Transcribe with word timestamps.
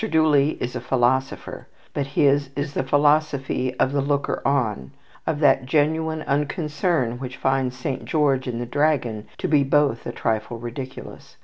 Dooley 0.09 0.53
is 0.59 0.75
a 0.75 0.81
philosopher, 0.81 1.67
but 1.93 2.07
his 2.17 2.49
is 2.55 2.73
the 2.73 2.81
philosophy 2.81 3.75
of 3.75 3.91
the 3.91 4.01
looker 4.01 4.41
on, 4.43 4.89
of 5.27 5.37
that 5.41 5.67
genuine 5.67 6.23
unconcern 6.23 7.19
which 7.19 7.37
finds 7.37 7.75
Saint 7.77 8.05
George 8.05 8.47
and 8.47 8.59
the 8.59 8.65
dragon 8.65 9.27
to 9.37 9.47
be 9.47 9.61
both 9.63 10.07
a 10.07 10.11
trifle 10.11 10.57
ridiculous. 10.57 11.37